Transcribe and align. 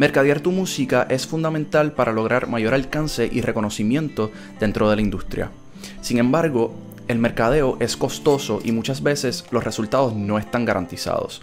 Mercadear 0.00 0.40
tu 0.40 0.50
música 0.50 1.06
es 1.10 1.26
fundamental 1.26 1.92
para 1.92 2.14
lograr 2.14 2.48
mayor 2.48 2.72
alcance 2.72 3.28
y 3.30 3.42
reconocimiento 3.42 4.32
dentro 4.58 4.88
de 4.88 4.96
la 4.96 5.02
industria. 5.02 5.50
Sin 6.00 6.16
embargo, 6.16 6.74
el 7.06 7.18
mercadeo 7.18 7.76
es 7.80 7.98
costoso 7.98 8.60
y 8.64 8.72
muchas 8.72 9.02
veces 9.02 9.44
los 9.50 9.62
resultados 9.62 10.16
no 10.16 10.38
están 10.38 10.64
garantizados. 10.64 11.42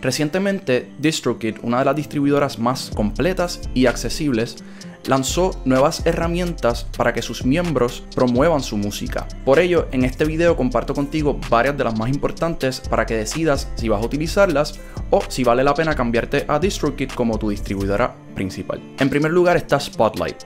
Recientemente, 0.00 0.88
DistroKid, 1.00 1.56
una 1.62 1.80
de 1.80 1.86
las 1.86 1.96
distribuidoras 1.96 2.60
más 2.60 2.92
completas 2.94 3.68
y 3.74 3.86
accesibles, 3.86 4.58
lanzó 5.06 5.50
nuevas 5.64 6.04
herramientas 6.06 6.86
para 6.96 7.12
que 7.12 7.22
sus 7.22 7.44
miembros 7.44 8.04
promuevan 8.14 8.62
su 8.62 8.76
música. 8.76 9.26
Por 9.44 9.58
ello, 9.58 9.88
en 9.92 10.04
este 10.04 10.24
video 10.24 10.56
comparto 10.56 10.94
contigo 10.94 11.38
varias 11.48 11.76
de 11.76 11.84
las 11.84 11.98
más 11.98 12.10
importantes 12.10 12.80
para 12.80 13.06
que 13.06 13.16
decidas 13.16 13.68
si 13.76 13.88
vas 13.88 14.02
a 14.02 14.06
utilizarlas 14.06 14.78
o 15.10 15.22
si 15.28 15.44
vale 15.44 15.64
la 15.64 15.74
pena 15.74 15.94
cambiarte 15.94 16.44
a 16.48 16.58
DistroKid 16.58 17.10
como 17.10 17.38
tu 17.38 17.50
distribuidora 17.50 18.14
principal. 18.38 18.80
En 19.00 19.10
primer 19.10 19.32
lugar 19.32 19.56
está 19.56 19.80
Spotlight. 19.80 20.44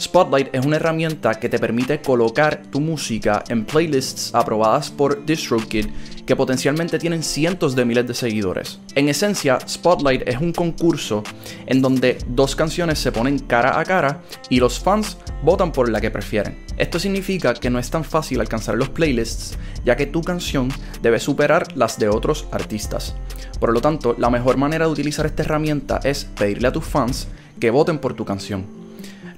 Spotlight 0.00 0.54
es 0.54 0.64
una 0.64 0.76
herramienta 0.76 1.34
que 1.34 1.48
te 1.48 1.58
permite 1.58 2.00
colocar 2.00 2.62
tu 2.70 2.80
música 2.80 3.42
en 3.48 3.64
playlists 3.64 4.34
aprobadas 4.34 4.90
por 4.90 5.24
DistroKid 5.26 5.86
que 6.24 6.36
potencialmente 6.36 6.98
tienen 6.98 7.22
cientos 7.22 7.74
de 7.74 7.84
miles 7.84 8.06
de 8.06 8.14
seguidores. 8.14 8.78
En 8.94 9.08
esencia, 9.08 9.58
Spotlight 9.68 10.26
es 10.26 10.40
un 10.40 10.52
concurso 10.52 11.22
en 11.66 11.82
donde 11.82 12.18
dos 12.28 12.54
canciones 12.54 13.00
se 13.00 13.12
ponen 13.12 13.40
cara 13.40 13.78
a 13.78 13.84
cara 13.84 14.22
y 14.48 14.60
los 14.60 14.78
fans 14.78 15.18
votan 15.42 15.72
por 15.72 15.88
la 15.88 16.00
que 16.00 16.10
prefieren. 16.10 16.56
Esto 16.76 16.98
significa 16.98 17.54
que 17.54 17.70
no 17.70 17.78
es 17.78 17.90
tan 17.90 18.04
fácil 18.04 18.40
alcanzar 18.40 18.76
los 18.76 18.88
playlists, 18.88 19.58
ya 19.84 19.96
que 19.96 20.06
tu 20.06 20.22
canción 20.22 20.68
debe 21.02 21.18
superar 21.18 21.76
las 21.76 21.98
de 21.98 22.08
otros 22.08 22.46
artistas. 22.52 23.14
Por 23.60 23.72
lo 23.72 23.80
tanto, 23.80 24.14
la 24.18 24.30
mejor 24.30 24.56
manera 24.56 24.86
de 24.86 24.92
utilizar 24.92 25.26
esta 25.26 25.42
herramienta 25.42 26.00
es 26.04 26.24
pedirle 26.24 26.68
a 26.68 26.72
tus 26.72 26.84
fans 26.84 27.28
que 27.60 27.70
voten 27.70 27.98
por 27.98 28.14
tu 28.14 28.24
canción. 28.24 28.64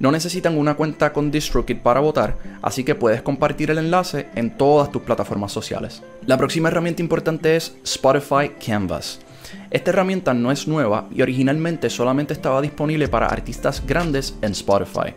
No 0.00 0.10
necesitan 0.10 0.58
una 0.58 0.74
cuenta 0.74 1.12
con 1.12 1.30
DistroKid 1.30 1.78
para 1.78 2.00
votar, 2.00 2.36
así 2.62 2.84
que 2.84 2.94
puedes 2.94 3.22
compartir 3.22 3.70
el 3.70 3.78
enlace 3.78 4.28
en 4.34 4.56
todas 4.56 4.90
tus 4.90 5.02
plataformas 5.02 5.52
sociales. 5.52 6.02
La 6.26 6.36
próxima 6.36 6.68
herramienta 6.68 7.02
importante 7.02 7.56
es 7.56 7.76
Spotify 7.84 8.50
Canvas. 8.64 9.20
Esta 9.70 9.90
herramienta 9.90 10.34
no 10.34 10.52
es 10.52 10.68
nueva 10.68 11.08
y 11.14 11.22
originalmente 11.22 11.90
solamente 11.90 12.32
estaba 12.32 12.60
disponible 12.60 13.08
para 13.08 13.26
artistas 13.26 13.82
grandes 13.86 14.36
en 14.42 14.52
Spotify. 14.52 15.14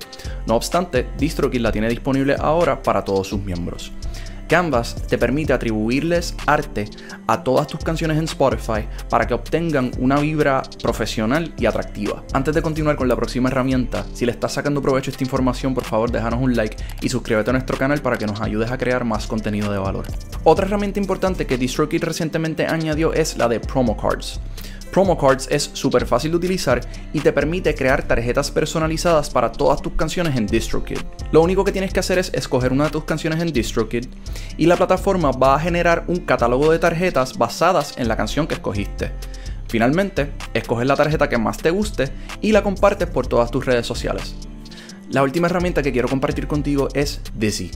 No 0.47 0.55
obstante, 0.55 1.07
DistroKid 1.17 1.61
la 1.61 1.71
tiene 1.71 1.89
disponible 1.89 2.35
ahora 2.39 2.81
para 2.81 3.03
todos 3.03 3.27
sus 3.27 3.41
miembros. 3.41 3.91
Canvas 4.48 4.95
te 5.08 5.17
permite 5.17 5.53
atribuirles 5.53 6.34
arte 6.45 6.86
a 7.28 7.44
todas 7.44 7.67
tus 7.67 7.84
canciones 7.84 8.17
en 8.17 8.23
Spotify 8.23 8.88
para 9.09 9.28
que 9.28 9.34
obtengan 9.34 9.92
una 10.00 10.20
vibra 10.20 10.64
profesional 10.81 11.54
y 11.58 11.66
atractiva. 11.66 12.23
Antes 12.34 12.56
de 12.56 12.62
continuar 12.62 12.95
con 12.95 13.08
la 13.08 13.16
próxima 13.16 13.50
herramienta, 13.50 14.06
si 14.14 14.26
le 14.26 14.31
estás 14.31 14.54
sacando 14.54 14.81
provecho 14.81 15.12
esta 15.12 15.23
información, 15.23 15.73
por 15.73 15.84
favor 15.84 16.12
déjanos 16.12 16.42
un 16.42 16.56
like 16.56 16.78
y 17.02 17.09
suscríbete 17.09 17.50
a 17.50 17.54
nuestro 17.54 17.78
canal 17.78 18.02
para 18.02 18.17
que 18.17 18.26
nos 18.26 18.39
ayudes 18.39 18.72
a 18.72 18.78
crear 18.78 19.04
más 19.04 19.28
contenido 19.28 19.72
de 19.72 19.80
valor. 19.80 20.06
Otra 20.44 20.66
herramienta 20.66 21.00
importante 21.00 21.45
que 21.45 21.58
DistroKid 21.58 22.04
recientemente 22.04 22.66
añadió 22.66 23.14
es 23.14 23.38
la 23.38 23.50
de 23.50 23.59
Promo 23.59 23.98
Cards. 23.98 24.39
Promo 24.91 25.17
Cards 25.17 25.47
es 25.52 25.69
súper 25.73 26.05
fácil 26.05 26.31
de 26.31 26.38
utilizar 26.38 26.81
y 27.13 27.19
te 27.19 27.33
permite 27.33 27.75
crear 27.75 28.03
tarjetas 28.03 28.49
personalizadas 28.52 29.30
para 29.30 29.52
todas 29.52 29.81
tus 29.81 29.93
canciones 29.93 30.35
en 30.35 30.47
DistroKid. 30.47 30.99
Lo 31.31 31.41
único 31.41 31.63
que 31.63 31.71
tienes 31.71 31.93
que 31.93 31.99
hacer 31.99 32.17
es 32.17 32.33
escoger 32.33 32.71
una 32.71 32.85
de 32.85 32.91
tus 32.91 33.03
canciones 33.03 33.41
en 33.41 33.52
DistroKid 33.52 34.05
y 34.58 34.65
la 34.65 34.77
plataforma 34.77 35.31
va 35.31 35.55
a 35.55 35.59
generar 35.59 36.05
un 36.08 36.17
catálogo 36.17 36.71
de 36.71 36.80
tarjetas 36.80 37.38
basadas 37.38 37.95
en 37.97 38.08
la 38.08 38.17
canción 38.17 38.47
que 38.47 38.55
escogiste. 38.55 39.11
Finalmente, 39.67 40.31
escoges 40.53 40.88
la 40.88 40.95
tarjeta 40.95 41.27
que 41.30 41.38
más 41.38 41.58
te 41.58 41.71
guste 41.71 42.09
y 42.41 42.52
la 42.52 42.63
compartes 42.63 43.08
por 43.08 43.27
todas 43.27 43.52
tus 43.52 43.65
redes 43.65 43.85
sociales. 43.85 44.35
La 45.09 45.23
última 45.23 45.47
herramienta 45.47 45.81
que 45.81 45.91
quiero 45.91 46.08
compartir 46.08 46.47
contigo 46.47 46.88
es 46.93 47.21
Dizzy. 47.35 47.71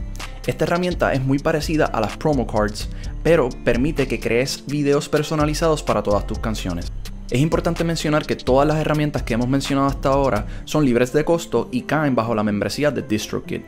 Esta 0.47 0.66
herramienta 0.66 1.14
es 1.14 1.23
muy 1.23 1.38
parecida 1.38 1.86
a 1.86 2.02
las 2.02 2.17
promo 2.17 2.47
cards, 2.47 2.90
pero 3.22 3.50
permite 3.63 4.07
que 4.07 4.19
crees 4.19 4.63
videos 4.66 5.07
personalizados 5.07 5.84
para 5.84 6.02
todas 6.02 6.25
tus 6.25 6.40
canciones. 6.40 6.91
Es 7.29 7.40
importante 7.40 7.84
mencionar 7.84 8.25
que 8.25 8.35
todas 8.35 8.68
las 8.68 8.78
herramientas 8.78 9.24
que 9.24 9.35
hemos 9.35 9.47
mencionado 9.47 9.88
hasta 9.88 10.09
ahora 10.09 10.47
son 10.66 10.84
libres 10.84 11.13
de 11.13 11.24
costo 11.24 11.69
y 11.72 11.84
caen 11.84 12.16
bajo 12.16 12.35
la 12.35 12.44
membresía 12.44 12.91
de 12.91 13.03
DistroKid. 13.03 13.62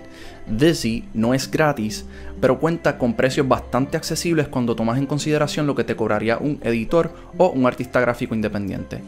Dizzy 0.48 1.06
no 1.14 1.34
es 1.34 1.50
gratis, 1.50 2.06
pero 2.42 2.60
cuenta 2.60 2.98
con 2.98 3.14
precios 3.14 3.48
bastante 3.48 3.96
accesibles 3.96 4.50
cuando 4.50 4.76
tomas 4.76 4.98
en 4.98 5.06
consideración 5.06 5.68
lo 5.68 5.76
que 5.76 5.86
te 5.86 5.96
cobraría 5.96 6.40
un 6.40 6.60
editor 6.64 7.14
o 7.38 7.52
un 7.52 7.66
artista 7.66 8.02
gráfico 8.02 8.36
independiente. 8.36 9.00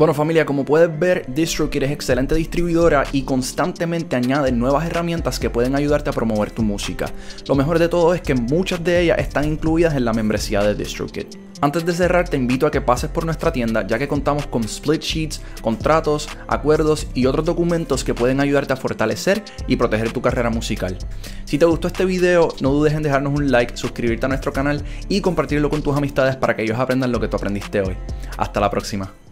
Bueno 0.00 0.14
familia, 0.14 0.46
como 0.46 0.64
puedes 0.64 0.98
ver, 0.98 1.26
DistroKid 1.28 1.82
es 1.82 1.90
excelente 1.90 2.34
distribuidora 2.34 3.04
y 3.12 3.20
constantemente 3.24 4.16
añade 4.16 4.50
nuevas 4.50 4.86
herramientas 4.86 5.38
que 5.38 5.50
pueden 5.50 5.76
ayudarte 5.76 6.08
a 6.08 6.14
promover 6.14 6.52
tu 6.52 6.62
música. 6.62 7.10
Lo 7.46 7.54
mejor 7.54 7.78
de 7.78 7.90
todo 7.90 8.14
es 8.14 8.22
que 8.22 8.34
muchas 8.34 8.82
de 8.82 9.02
ellas 9.02 9.18
están 9.18 9.44
incluidas 9.44 9.94
en 9.94 10.06
la 10.06 10.14
membresía 10.14 10.62
de 10.62 10.74
DistroKid. 10.74 11.26
Antes 11.60 11.84
de 11.84 11.92
cerrar, 11.92 12.26
te 12.26 12.38
invito 12.38 12.66
a 12.66 12.70
que 12.70 12.80
pases 12.80 13.10
por 13.10 13.26
nuestra 13.26 13.52
tienda 13.52 13.86
ya 13.86 13.98
que 13.98 14.08
contamos 14.08 14.46
con 14.46 14.64
split 14.64 15.02
sheets, 15.02 15.42
contratos, 15.60 16.30
acuerdos 16.48 17.06
y 17.12 17.26
otros 17.26 17.44
documentos 17.44 18.02
que 18.02 18.14
pueden 18.14 18.40
ayudarte 18.40 18.72
a 18.72 18.76
fortalecer 18.76 19.44
y 19.66 19.76
proteger 19.76 20.12
tu 20.12 20.22
carrera 20.22 20.48
musical. 20.48 20.96
Si 21.44 21.58
te 21.58 21.66
gustó 21.66 21.88
este 21.88 22.06
video, 22.06 22.48
no 22.62 22.72
dudes 22.72 22.94
en 22.94 23.02
dejarnos 23.02 23.34
un 23.34 23.52
like, 23.52 23.76
suscribirte 23.76 24.24
a 24.24 24.30
nuestro 24.30 24.50
canal 24.50 24.82
y 25.10 25.20
compartirlo 25.20 25.68
con 25.68 25.82
tus 25.82 25.94
amistades 25.94 26.36
para 26.36 26.56
que 26.56 26.62
ellos 26.62 26.78
aprendan 26.78 27.12
lo 27.12 27.20
que 27.20 27.28
tú 27.28 27.36
aprendiste 27.36 27.82
hoy. 27.82 27.98
Hasta 28.38 28.60
la 28.60 28.70
próxima. 28.70 29.12